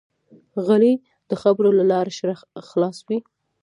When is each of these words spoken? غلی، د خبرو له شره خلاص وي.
غلی، 0.65 0.93
د 1.29 1.31
خبرو 1.41 1.69
له 1.89 1.97
شره 2.17 2.35
خلاص 2.69 2.97
وي. 3.07 3.19